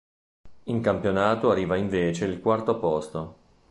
In 0.63 0.81
campionato 0.81 1.51
arriva 1.51 1.75
invece 1.77 2.25
il 2.25 2.41
quarto 2.41 2.79
posto. 2.79 3.35